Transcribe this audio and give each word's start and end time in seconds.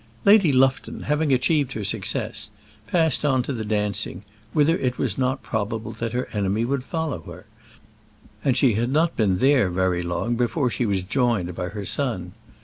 Lady 0.25 0.51
Lufton, 0.51 1.03
having 1.03 1.31
achieved 1.31 1.73
her 1.73 1.83
success, 1.83 2.49
passed 2.87 3.23
on 3.23 3.43
to 3.43 3.53
the 3.53 3.63
dancing, 3.63 4.23
whither 4.51 4.75
it 4.79 4.97
was 4.97 5.15
not 5.15 5.43
probable 5.43 5.91
that 5.91 6.11
her 6.13 6.27
enemy 6.33 6.65
would 6.65 6.83
follow 6.83 7.21
her, 7.21 7.45
and 8.43 8.57
she 8.57 8.73
had 8.73 8.89
not 8.91 9.15
been 9.15 9.37
there 9.37 9.69
very 9.69 10.01
long 10.01 10.35
before 10.35 10.71
she 10.71 10.87
was 10.87 11.03
joined 11.03 11.53
by 11.53 11.69
her 11.69 11.85
son. 11.85 12.31